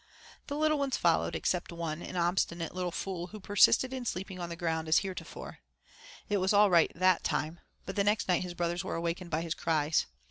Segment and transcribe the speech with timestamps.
[0.47, 4.49] The little ones followed, except one, an obstinate little fool who persisted in sleeping on
[4.49, 5.59] the ground as heretofore.
[6.27, 9.41] It was all right that time, but the next night his brothers were awakened by
[9.41, 10.07] his cries.